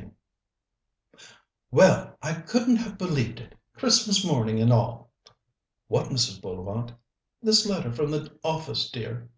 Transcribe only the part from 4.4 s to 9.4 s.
and all!" "What, Mrs. Bullivant?" "This letter from the office, dear."